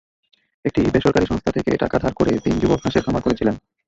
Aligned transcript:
একটি 0.65 0.81
বেসরকারি 0.93 1.25
সংস্থা 1.25 1.51
থেকে 1.51 1.71
টাকা 1.83 1.95
ধার 1.99 2.13
করে 2.15 2.31
তিন 2.45 2.55
যুবক 2.61 2.79
হাঁসের 2.83 3.03
খামার 3.05 3.25
করেছিলেন। 3.25 3.55